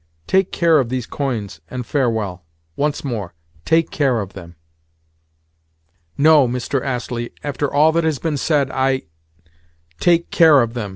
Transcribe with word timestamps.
Take 0.25 0.51
care 0.51 0.79
of 0.79 0.89
these 0.89 1.05
coins, 1.05 1.61
and 1.69 1.85
farewell. 1.85 2.43
Once 2.75 3.03
more, 3.05 3.35
take 3.65 3.91
care 3.91 4.19
of 4.19 4.33
them." 4.33 4.55
"No, 6.17 6.47
Mr. 6.47 6.83
Astley. 6.83 7.29
After 7.43 7.71
all 7.71 7.91
that 7.91 8.03
has 8.03 8.17
been 8.17 8.37
said 8.37 8.71
I—" 8.71 9.03
"Take 9.99 10.31
care 10.31 10.63
of 10.63 10.73
them!" 10.73 10.89